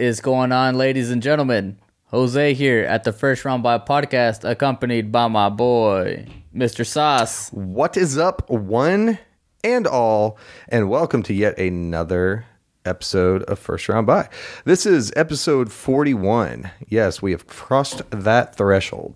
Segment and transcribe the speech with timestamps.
[0.00, 1.78] is going on, ladies and gentlemen?
[2.06, 6.26] Jose here at the First Round Buy Podcast, accompanied by my boy,
[6.56, 6.86] Mr.
[6.86, 7.50] Sauce.
[7.50, 9.18] What is up, one
[9.62, 10.38] and all,
[10.70, 12.46] and welcome to yet another
[12.86, 14.30] episode of First Round Buy.
[14.64, 16.70] This is episode 41.
[16.88, 19.14] Yes, we have crossed that threshold.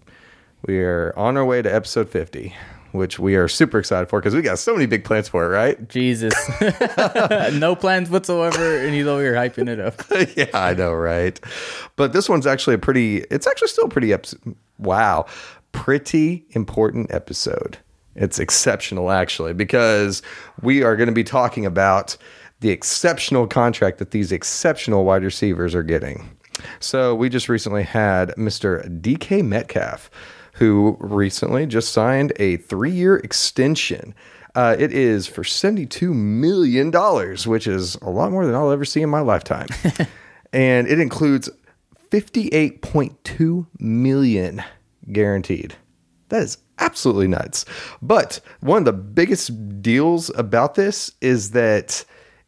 [0.66, 2.54] We are on our way to episode 50,
[2.94, 5.48] which we are super excited for because we got so many big plans for it,
[5.48, 5.88] right?
[5.88, 6.32] Jesus.
[7.52, 10.00] no plans whatsoever, and he's over here hyping it up.
[10.36, 11.38] yeah, I know, right?
[11.96, 14.54] But this one's actually a pretty, it's actually still pretty, episode.
[14.78, 15.26] wow,
[15.72, 17.78] pretty important episode.
[18.14, 20.22] It's exceptional, actually, because
[20.62, 22.16] we are going to be talking about
[22.60, 26.30] the exceptional contract that these exceptional wide receivers are getting.
[26.78, 28.88] So we just recently had Mr.
[29.00, 30.08] DK Metcalf,
[30.54, 34.14] who recently just signed a three year extension.
[34.54, 36.92] Uh, it is for $72 million,
[37.46, 39.66] which is a lot more than I'll ever see in my lifetime.
[40.52, 41.50] and it includes
[42.10, 44.62] 58.2 million
[45.10, 45.74] guaranteed.
[46.28, 47.64] That is absolutely nuts.
[48.00, 52.04] But one of the biggest deals about this is that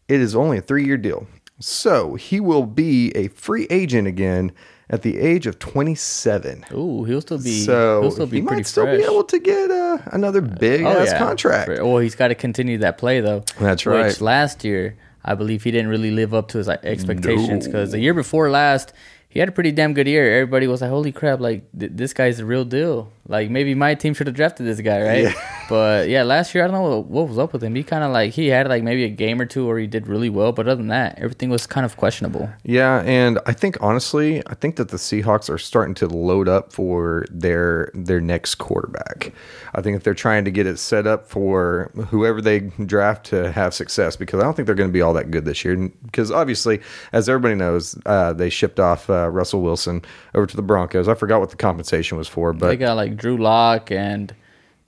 [0.07, 1.27] it is only a three year deal.
[1.59, 4.53] So he will be a free agent again
[4.89, 6.65] at the age of 27.
[6.73, 7.61] Ooh, he'll still be.
[7.65, 8.99] So he'll still be he pretty might still fresh.
[8.99, 11.19] be able to get uh, another big Oh, ass yeah.
[11.19, 11.69] contract.
[11.69, 13.41] Well, he's got to continue that play though.
[13.59, 14.21] That's Which right.
[14.21, 17.73] last year, I believe he didn't really live up to his like, expectations No.
[17.73, 18.93] because the year before last,
[19.29, 20.33] he had a pretty damn good year.
[20.41, 21.41] Everybody was like, "Holy crap!
[21.41, 24.81] Like th- this guy's the real deal." Like maybe my team should have drafted this
[24.81, 25.25] guy, right?
[25.25, 25.35] Yeah.
[25.69, 27.75] But yeah, last year I don't know what, what was up with him.
[27.75, 30.07] He kind of like he had like maybe a game or two where he did
[30.07, 32.49] really well, but other than that, everything was kind of questionable.
[32.63, 36.73] Yeah, and I think honestly, I think that the Seahawks are starting to load up
[36.73, 39.33] for their their next quarterback.
[39.75, 43.51] I think if they're trying to get it set up for whoever they draft to
[43.51, 45.77] have success, because I don't think they're going to be all that good this year.
[46.05, 46.81] Because obviously,
[47.13, 50.03] as everybody knows, uh, they shipped off uh, Russell Wilson
[50.35, 51.09] over to the Broncos.
[51.09, 54.35] I forgot what the compensation was for, but they got like Drew Lock and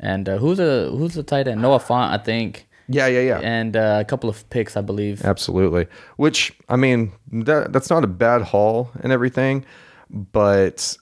[0.00, 1.62] and uh, who's a who's the tight end?
[1.62, 3.38] Noah Fant, I think, yeah, yeah, yeah.
[3.40, 5.24] and uh, a couple of picks, I believe.
[5.24, 5.86] Absolutely.
[6.16, 9.64] Which I mean, that that's not a bad haul and everything,
[10.10, 10.96] but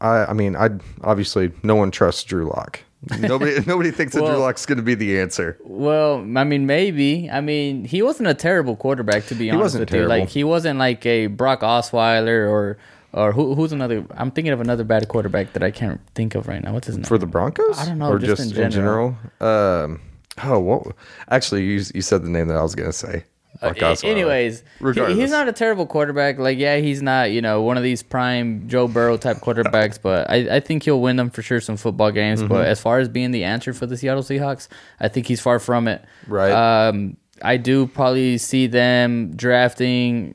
[0.00, 0.70] I I mean, I
[1.02, 2.80] obviously no one trusts Drew Lock.
[3.18, 5.58] Nobody nobody thinks that Drew Well- Lock's going to be the answer.
[5.64, 7.28] Well, I mean, maybe.
[7.28, 10.14] I mean, he wasn't a terrible quarterback to be honest wasn't with terrible.
[10.14, 10.20] you.
[10.20, 12.78] Like he wasn't like a Brock Osweiler or
[13.12, 14.06] or who, who's another.
[14.12, 16.72] I'm thinking of another bad quarterback that I can't think of right now.
[16.74, 17.04] What's his name?
[17.04, 17.78] For the Broncos?
[17.78, 19.16] I don't know, Or just just, in in general?
[19.40, 20.00] Um
[20.44, 20.86] oh, what
[21.28, 23.24] actually you you said the name that I was going to say.
[23.60, 24.04] A- Osweiler.
[24.04, 24.62] Anyways,
[24.94, 26.38] he- he's not a terrible quarterback.
[26.38, 30.28] Like, yeah, he's not, you know, one of these prime Joe Burrow type quarterbacks, but
[30.30, 32.40] I, I think he'll win them for sure some football games.
[32.40, 32.48] Mm-hmm.
[32.48, 34.68] But as far as being the answer for the Seattle Seahawks,
[35.00, 36.04] I think he's far from it.
[36.26, 36.52] Right.
[36.52, 40.34] Um, I do probably see them drafting,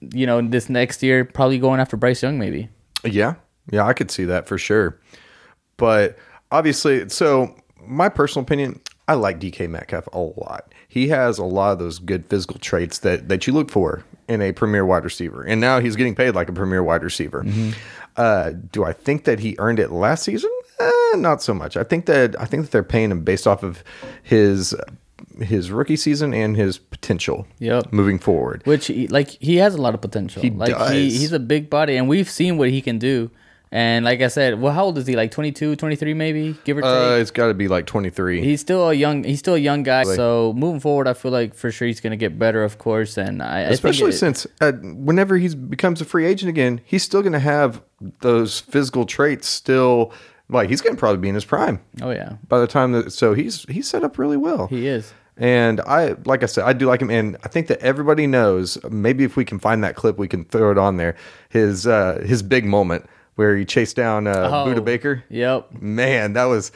[0.00, 2.68] you know, this next year, probably going after Bryce Young, maybe.
[3.04, 3.34] Yeah,
[3.70, 4.98] yeah, I could see that for sure.
[5.76, 6.16] But
[6.50, 7.54] obviously, so
[7.86, 10.72] my personal opinion, I like DK Metcalf a lot.
[10.88, 14.42] He has a lot of those good physical traits that that you look for in
[14.42, 17.44] a premier wide receiver, and now he's getting paid like a premier wide receiver.
[18.16, 20.50] Uh, do I think that he earned it last season?
[20.80, 21.76] Eh, not so much.
[21.76, 23.84] I think that I think that they're paying him based off of
[24.22, 24.74] his
[25.40, 27.46] his rookie season and his potential.
[27.58, 27.92] Yep.
[27.92, 28.62] moving forward.
[28.64, 30.42] Which, he, like, he has a lot of potential.
[30.42, 30.90] He like, does.
[30.90, 33.30] He, he's a big body, and we've seen what he can do.
[33.72, 35.16] And like I said, well, how old is he?
[35.16, 36.90] Like 22, 23 maybe, give or take?
[36.90, 38.40] Uh, it's got to be like twenty three.
[38.40, 39.24] He's still a young.
[39.24, 40.04] He's still a young guy.
[40.04, 43.16] So moving forward, I feel like for sure he's going to get better, of course.
[43.18, 46.80] And I, I especially think it- since uh, whenever he becomes a free agent again,
[46.84, 47.82] he's still going to have
[48.20, 50.12] those physical traits still.
[50.48, 53.12] Like he's going to probably be in his prime oh yeah, by the time that.
[53.12, 54.68] So he's he's set up really well.
[54.68, 55.12] he is.
[55.38, 58.78] And I, like I said, I do like him, and I think that everybody knows.
[58.88, 61.14] Maybe if we can find that clip, we can throw it on there.
[61.50, 63.04] His uh, his big moment
[63.36, 65.24] where he chased down uh, Oh, Budda Baker.
[65.30, 65.80] Yep.
[65.80, 66.72] Man, that was.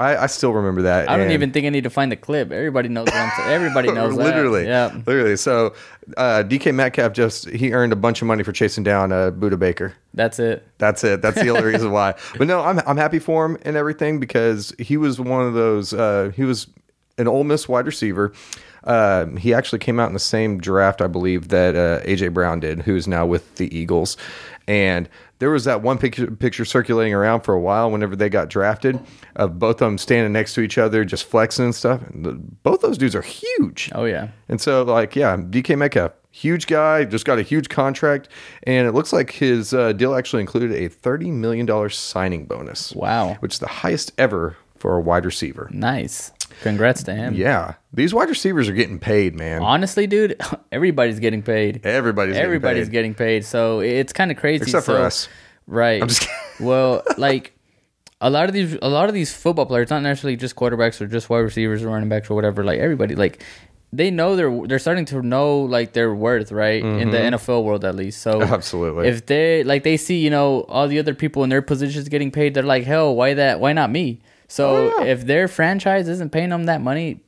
[0.00, 1.08] I, I still remember that.
[1.10, 2.52] I don't even think I need to find the clip.
[2.52, 3.06] Everybody knows.
[3.06, 3.50] What I'm saying.
[3.50, 4.14] Everybody knows.
[4.14, 4.96] literally, Yeah.
[5.04, 5.34] literally.
[5.36, 5.74] So
[6.16, 9.58] uh, DK Metcalf just he earned a bunch of money for chasing down uh, Budda
[9.58, 9.94] Baker.
[10.14, 10.64] That's it.
[10.78, 11.20] That's it.
[11.20, 12.14] That's the only reason why.
[12.38, 15.92] But no, I'm I'm happy for him and everything because he was one of those.
[15.92, 16.68] Uh, he was
[17.18, 18.32] an Ole Miss wide receiver.
[18.84, 22.60] Uh, he actually came out in the same draft, I believe, that uh, AJ Brown
[22.60, 24.16] did, who is now with the Eagles.
[24.66, 25.08] And
[25.40, 28.98] there was that one picture, picture circulating around for a while whenever they got drafted
[29.36, 32.02] of both of them standing next to each other, just flexing and stuff.
[32.02, 33.90] And the, both those dudes are huge.
[33.94, 34.28] Oh yeah.
[34.48, 38.28] And so, like, yeah, DK Metcalf, huge guy, just got a huge contract,
[38.64, 42.94] and it looks like his uh, deal actually included a thirty million dollars signing bonus.
[42.94, 43.34] Wow.
[43.40, 45.68] which is the highest ever for a wide receiver.
[45.72, 46.30] Nice.
[46.62, 47.34] Congrats to him.
[47.34, 49.62] Yeah, These wide receivers are getting paid, man.
[49.62, 50.40] Honestly, dude,
[50.72, 51.84] everybody's getting paid.
[51.84, 52.92] Everybody's getting Everybody's paid.
[52.92, 53.44] getting paid.
[53.44, 54.62] So it's kind of crazy.
[54.62, 55.28] Except for us.
[55.66, 56.02] Right.
[56.06, 56.34] just kidding.
[56.66, 57.52] well, like
[58.20, 61.06] a lot of these a lot of these football players, not necessarily just quarterbacks or
[61.06, 63.44] just wide receivers or running backs or whatever, like everybody, like
[63.92, 66.82] they know they're they're starting to know like their worth, right?
[66.84, 68.20] In the NFL world at least.
[68.22, 68.52] So Mm-hmm.
[68.52, 69.08] Absolutely.
[69.08, 72.30] If they like they see, you know, all the other people in their positions getting
[72.30, 74.20] paid, they're like, Hell, why that why not me?
[74.48, 75.10] So Oh, yeah.
[75.12, 77.20] if their franchise isn't paying them that money,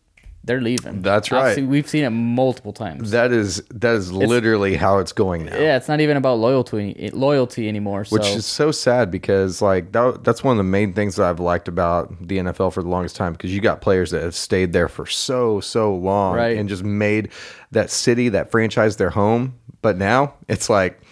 [0.43, 1.02] they're leaving.
[1.02, 1.40] That's right.
[1.40, 3.11] Obviously, we've seen it multiple times.
[3.11, 5.55] That is that is literally how it's going now.
[5.58, 8.06] yeah, it's not even about loyalty loyalty anymore.
[8.06, 11.26] So Which is so sad because like that, that's one of the main things that
[11.26, 14.34] I've liked about the NFL for the longest time because you got players that have
[14.34, 16.56] stayed there for so so long Right.
[16.56, 17.28] and just made
[17.72, 19.56] that city that franchise their home.
[19.82, 21.02] But now it's like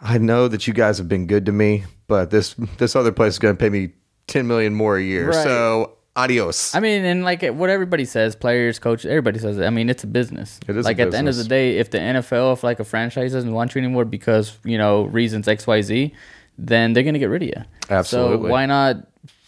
[0.00, 3.34] I know that you guys have been good to me, but this this other place
[3.34, 3.90] is going to pay me
[4.26, 5.28] ten million more a year.
[5.30, 5.44] Right.
[5.44, 6.74] So adios.
[6.74, 9.64] I mean, and like what everybody says, players, coaches, everybody says it.
[9.64, 10.60] I mean, it's a business.
[10.68, 12.80] It is a Like at the end of the day, if the NFL, if like
[12.80, 16.14] a franchise doesn't want you anymore because you know reasons X, Y, Z,
[16.58, 17.62] then they're gonna get rid of you.
[17.90, 18.48] Absolutely.
[18.48, 18.96] So why not,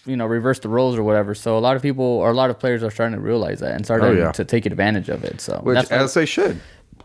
[0.06, 1.34] you know, reverse the roles or whatever?
[1.34, 3.72] So a lot of people or a lot of players are starting to realize that
[3.72, 4.32] and starting Oh, yeah.
[4.32, 5.40] to take advantage of it.
[5.40, 6.60] So Which as they should.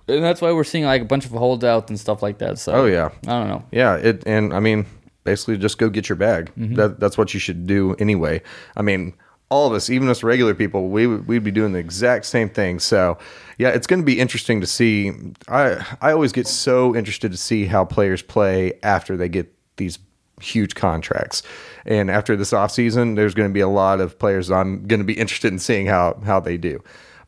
[0.07, 2.59] and that's why we're seeing like a bunch of holdouts and stuff like that.
[2.59, 3.09] So Oh, yeah.
[3.27, 3.63] I don't know.
[3.71, 4.85] Yeah, it and I mean,
[5.29, 6.51] basically just go get your bag.
[6.75, 8.41] That that's what you should do anyway.
[8.75, 9.13] I mean,
[9.49, 12.79] all of us, even us regular people, we we'd be doing the exact same thing.
[12.79, 13.17] So,
[13.57, 15.11] yeah, it's going to be interesting to see.
[15.47, 19.99] I I always get so interested to see how players play after they get these
[20.41, 21.43] huge contracts.
[21.85, 25.05] And after this offseason, there's going to be a lot of players I'm going to
[25.05, 26.83] be interested in seeing how how they do.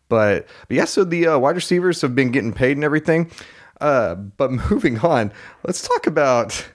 [0.10, 3.32] But, but yeah, so the uh, wide receivers have been getting paid and everything.
[3.80, 5.32] Uh, but moving on,
[5.66, 6.68] let's talk about.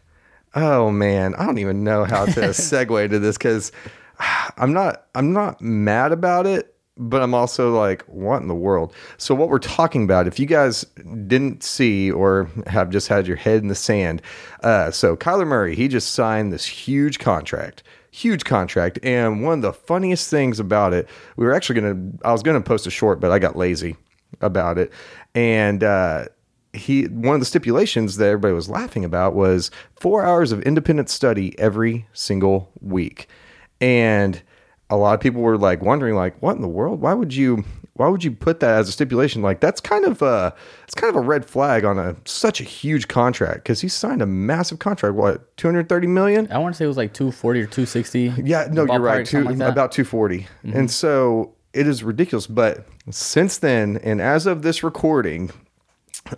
[0.57, 3.73] Oh man, I don't even know how to segue to this because
[4.57, 8.95] I'm not I'm not mad about it, but I'm also like, what in the world?
[9.19, 10.85] So what we're talking about, if you guys
[11.27, 14.23] didn't see or have just had your head in the sand,
[14.63, 17.83] uh, so Kyler Murray, he just signed this huge contract
[18.13, 21.07] huge contract and one of the funniest things about it
[21.37, 23.95] we were actually gonna i was gonna post a short but i got lazy
[24.41, 24.91] about it
[25.35, 26.25] and uh
[26.77, 31.09] he one of the stipulations that everybody was laughing about was four hours of independent
[31.11, 33.29] study every single week
[33.81, 34.43] and
[34.89, 37.65] a lot of people were like wondering like what in the world why would you
[37.95, 40.51] why would you put that as a stipulation like that's kind of uh
[40.85, 44.21] it's kind of a red flag on a such a huge contract because he signed
[44.23, 47.61] a massive contract what 230 million I want to say it was like two forty
[47.61, 48.33] or two sixty.
[48.45, 49.27] yeah, no, you're right.
[49.27, 50.47] Two, Like about 240.
[50.65, 52.47] And so it is ridiculous.
[52.47, 55.51] But since then, and as of this recording,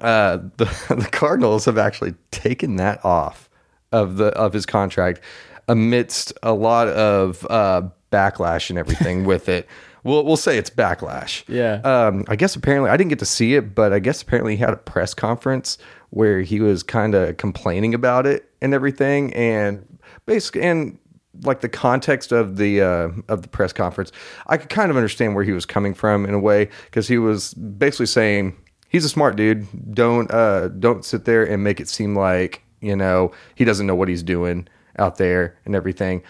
[0.00, 3.48] uh, the, the Cardinals have actually taken that off
[3.92, 5.20] of the of his contract
[5.68, 9.66] amidst a lot of uh, backlash and everything with it.
[10.04, 11.42] We'll, we'll say it's backlash.
[11.48, 11.80] Yeah.
[11.82, 14.62] Um, I guess apparently I didn't get to see it, but I guess apparently he
[14.62, 15.76] had a press conference
[16.10, 20.98] where he was kind of complaining about it and everything, and basically and
[21.42, 24.12] like the context of the uh, of the press conference,
[24.46, 27.18] I could kind of understand where he was coming from in a way because he
[27.18, 28.56] was basically saying
[28.88, 29.66] he's a smart dude.
[29.94, 33.94] Don't uh, don't sit there and make it seem like you know he doesn't know
[33.94, 34.68] what he's doing
[34.98, 36.22] out there and everything.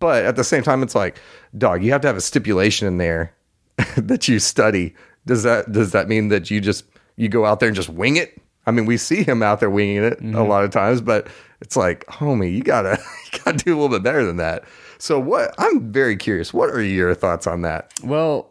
[0.00, 1.20] But at the same time, it's like,
[1.56, 3.32] dog, you have to have a stipulation in there
[3.96, 4.94] that you study.
[5.26, 6.84] Does that does that mean that you just
[7.16, 8.40] you go out there and just wing it?
[8.66, 11.28] I mean, we see him out there winging it a lot of times, but
[11.60, 12.98] it's like, homie, you gotta
[13.32, 14.64] you gotta do a little bit better than that.
[14.98, 15.54] So what?
[15.58, 16.52] I'm very curious.
[16.52, 17.92] What are your thoughts on that?
[18.02, 18.50] Well,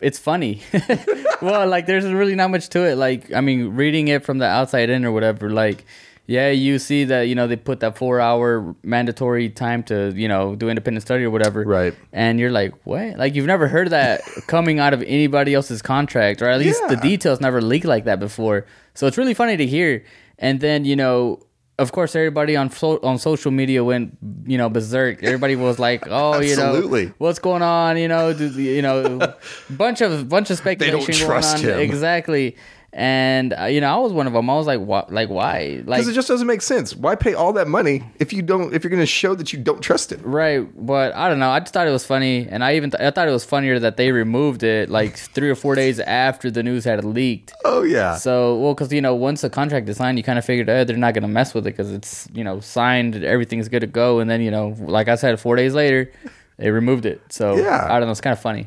[0.00, 0.62] it's funny.
[1.42, 2.96] well, like there's really not much to it.
[2.96, 5.50] Like I mean, reading it from the outside in or whatever.
[5.50, 5.84] Like,
[6.26, 10.28] yeah, you see that you know they put that four hour mandatory time to you
[10.28, 11.64] know do independent study or whatever.
[11.64, 11.94] Right.
[12.12, 13.18] And you're like, what?
[13.18, 16.96] Like you've never heard that coming out of anybody else's contract, or at least the
[16.96, 18.66] details never leaked like that before.
[18.94, 20.04] So it's really funny to hear.
[20.38, 21.40] And then you know.
[21.78, 24.16] Of course, everybody on so- on social media went,
[24.46, 25.22] you know, berserk.
[25.22, 27.96] Everybody was like, "Oh, you know, what's going on?
[27.98, 29.18] You know, do, you know,
[29.70, 31.80] bunch of bunch of speculation They trust going on.
[31.80, 31.88] him.
[31.88, 32.56] Exactly.
[32.92, 34.48] And uh, you know, I was one of them.
[34.48, 35.12] I was like, "What?
[35.12, 35.82] Like, why?
[35.84, 36.96] Like, Because it just doesn't make sense.
[36.96, 39.58] Why pay all that money if you don't if you're going to show that you
[39.58, 40.20] don't trust it?
[40.24, 41.50] right?" But I don't know.
[41.50, 43.78] I just thought it was funny, and I even th- I thought it was funnier
[43.78, 47.52] that they removed it like three or four days after the news had leaked.
[47.66, 48.16] Oh yeah.
[48.16, 50.84] So, well, because you know, once the contract is signed, you kind of figured, oh,
[50.84, 54.18] they're not gonna mess with it because it's you know signed, everything's good to go,
[54.18, 56.10] and then you know, like I said, four days later,
[56.56, 57.20] they removed it.
[57.28, 57.86] So Yeah.
[57.88, 58.12] I don't know.
[58.12, 58.66] It's kind of funny.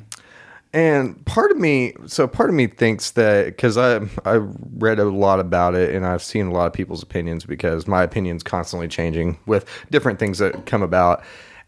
[0.74, 4.36] And part of me, so part of me thinks that because I I
[4.78, 8.04] read a lot about it and I've seen a lot of people's opinions because my
[8.04, 11.24] opinion's constantly changing with different things that come about.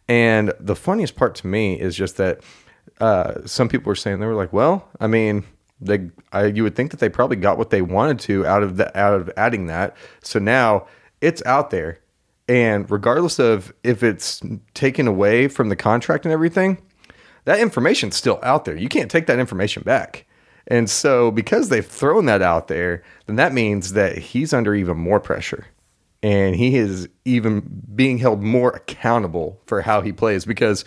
[0.08, 2.42] And the funniest part to me is just that
[3.02, 5.44] uh, some people were saying they were like, well, I mean,
[5.82, 8.78] They, I, you would think that they probably got what they wanted to out of
[8.78, 9.98] the out of adding that.
[10.22, 10.88] So now
[11.20, 12.00] it's out there,
[12.48, 14.42] and regardless of if it's
[14.74, 16.78] taken away from the contract and everything,
[17.46, 18.76] that information's still out there.
[18.76, 20.26] You can't take that information back.
[20.68, 24.98] And so, because they've thrown that out there, then that means that he's under even
[24.98, 25.66] more pressure.
[26.22, 30.46] And he is even being held more accountable for how he plays.
[30.46, 30.86] Because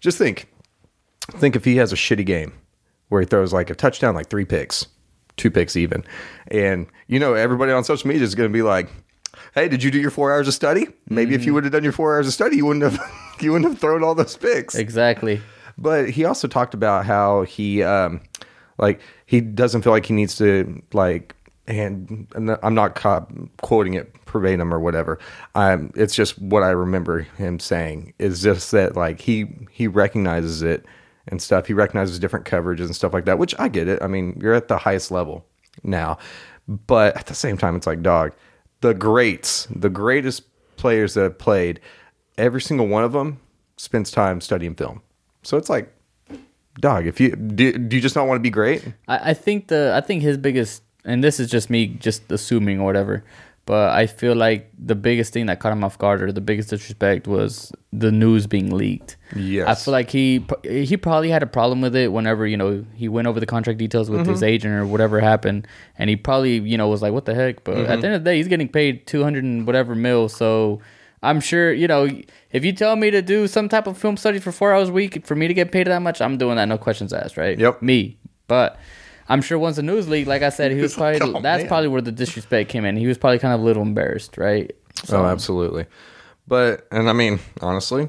[0.00, 0.48] just think
[1.32, 2.52] think if he has a shitty game
[3.08, 4.86] where he throws like a touchdown, like three picks,
[5.36, 6.04] two picks even.
[6.48, 8.88] And, you know, everybody on social media is going to be like,
[9.54, 10.86] hey, did you do your four hours of study?
[11.08, 11.54] Maybe if you mm-hmm.
[11.54, 13.00] would have done your four hours of study, you wouldn't have
[13.40, 14.74] you wouldn't have thrown all those picks.
[14.74, 15.40] Exactly.
[15.78, 18.20] But he also talked about how he, um,
[18.78, 21.34] like, he doesn't feel like he needs to, like,
[21.66, 23.26] and, and I'm not co-
[23.60, 25.18] quoting it verbatim or whatever.
[25.54, 30.62] Um, it's just what I remember him saying is just that, like, he he recognizes
[30.62, 30.86] it
[31.28, 31.66] and stuff.
[31.66, 34.02] He recognizes different coverages and stuff like that, which I get it.
[34.02, 35.44] I mean, you're at the highest level
[35.82, 36.18] now,
[36.68, 38.32] but at the same time, it's like, dog,
[38.80, 40.44] the greats, the greatest
[40.76, 41.80] players that have played,
[42.38, 43.40] every single one of them
[43.76, 45.02] spends time studying film.
[45.46, 45.94] So it's like,
[46.80, 48.84] dog, if you do, do you just not want to be great?
[49.06, 52.80] I, I think the I think his biggest and this is just me just assuming
[52.80, 53.22] or whatever,
[53.64, 56.70] but I feel like the biggest thing that caught him off guard or the biggest
[56.70, 59.16] disrespect was the news being leaked.
[59.36, 59.68] Yes.
[59.68, 63.08] I feel like he he probably had a problem with it whenever you know he
[63.08, 64.46] went over the contract details with his mm-hmm.
[64.46, 67.76] agent or whatever happened, and he probably you know was like, "What the heck?" But
[67.76, 68.00] at mm-hmm.
[68.00, 70.80] the end of the day, he's getting paid two hundred and whatever mil, so.
[71.22, 72.08] I'm sure you know
[72.50, 74.92] if you tell me to do some type of film study for four hours a
[74.92, 77.58] week for me to get paid that much, I'm doing that, no questions asked, right?
[77.58, 77.82] Yep.
[77.82, 78.18] Me,
[78.48, 78.78] but
[79.28, 81.68] I'm sure once the news leaked, like I said, he was probably oh, that's man.
[81.68, 82.96] probably where the disrespect came in.
[82.96, 84.74] He was probably kind of a little embarrassed, right?
[85.12, 85.86] oh, absolutely.
[86.48, 88.08] But, and I mean, honestly,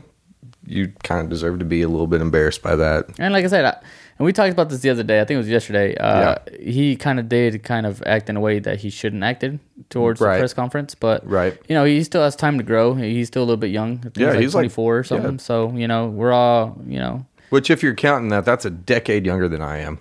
[0.66, 3.10] you kind of deserve to be a little bit embarrassed by that.
[3.20, 3.82] And like I said, I,
[4.20, 5.20] and we talked about this the other day.
[5.22, 5.96] I think it was yesterday.
[5.96, 9.60] Uh, He kind of did kind of act in a way that he shouldn't acted
[9.90, 10.36] towards Right.
[10.36, 11.58] the press conference, but Right.
[11.68, 12.94] you know, he still has time to grow.
[12.96, 14.04] He's still a little bit young.
[14.16, 15.40] Yeah, he's like he's like- 24 or something.
[15.40, 17.26] So you know, we're all you know.
[17.50, 20.00] Which, if you're counting that, that's a decade younger than I am.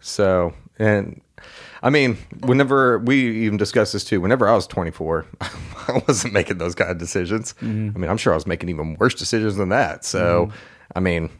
[0.00, 1.20] So, and
[1.82, 6.58] I mean, whenever we even discussed this too, whenever I was 24, I wasn't making
[6.58, 7.54] those kind of decisions.
[7.62, 10.04] I mean, I'm sure I was making even worse decisions than that.
[10.04, 10.50] So,
[10.94, 11.30] I mean,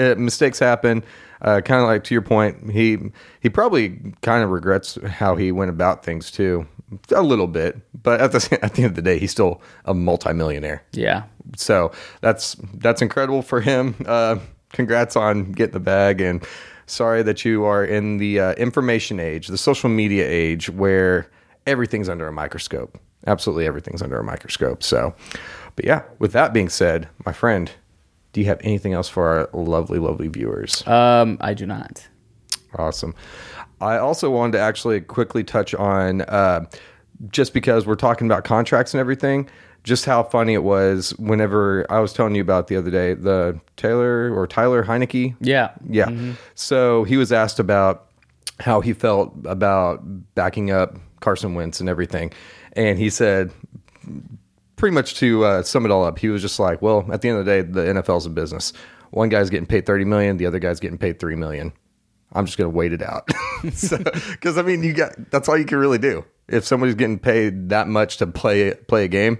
[0.00, 1.04] it, mistakes happen.
[1.42, 2.98] Uh, kind of like to your point, he
[3.40, 6.66] he probably kind of regrets how he went about things too,
[7.14, 7.78] a little bit.
[8.02, 10.82] But at the at the end of the day, he's still a multimillionaire.
[10.92, 11.24] Yeah,
[11.56, 13.94] So that's that's incredible for him.
[14.04, 14.36] Uh,
[14.72, 16.44] congrats on getting the bag, and
[16.86, 21.26] sorry that you are in the uh, information age, the social media age, where
[21.66, 22.98] everything's under a microscope.
[23.26, 24.82] Absolutely everything's under a microscope.
[24.82, 25.14] So,
[25.76, 26.02] but yeah.
[26.18, 27.70] With that being said, my friend,
[28.32, 30.86] do you have anything else for our lovely, lovely viewers?
[30.86, 32.06] um, I do not.
[32.76, 33.14] Awesome.
[33.80, 36.66] I also wanted to actually quickly touch on uh,
[37.30, 39.48] just because we're talking about contracts and everything,
[39.84, 43.58] just how funny it was whenever I was telling you about the other day, the
[43.76, 45.34] Taylor or Tyler Heinicke.
[45.40, 46.34] Yeah, Yeah.
[46.54, 48.06] So he was asked about
[48.60, 50.02] how he felt about
[50.34, 52.32] backing up Carson Wentz and everything.
[52.74, 53.50] And he said,
[54.80, 57.28] pretty much to uh, sum it all up, he was just like, well, at the
[57.28, 58.72] end of the day, the NFL's a business.
[59.10, 61.72] One guy's getting paid 30 million, the other guy's getting paid 3 million.
[62.32, 63.28] I'm just going to wait it out.
[63.62, 66.24] Because, I mean, you got that's all you can really do.
[66.48, 69.38] If somebody's getting paid that much to play play a game,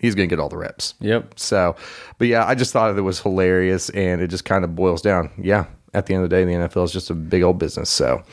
[0.00, 0.94] he's going to get all the reps.
[0.98, 1.38] Yep.
[1.38, 1.76] So,
[2.18, 5.30] but yeah, I just thought it was hilarious, and it just kind of boils down.
[5.40, 7.90] Yeah, at the end of the day, the NFL is just a big old business.
[7.90, 8.24] So,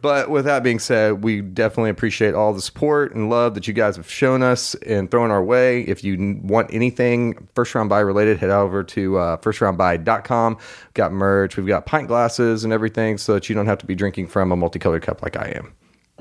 [0.00, 3.74] but with that being said, we definitely appreciate all the support and love that you
[3.74, 5.82] guys have shown us and thrown our way.
[5.82, 10.56] If you want anything first round buy related, head over to uh, firstroundbuy.com.
[10.56, 13.86] We've got merch, we've got pint glasses and everything, so that you don't have to
[13.86, 15.72] be drinking from a multicolored cup like I am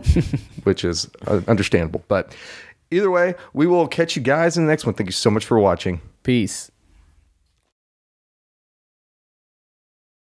[0.63, 2.03] which is uh, understandable.
[2.07, 2.35] But
[2.91, 4.95] either way, we will catch you guys in the next one.
[4.95, 6.01] Thank you so much for watching.
[6.23, 6.71] Peace.